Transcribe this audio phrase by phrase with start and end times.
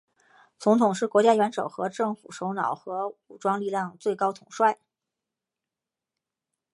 [0.57, 4.79] 总统是国家元首和政府首脑和武装力量最高统帅。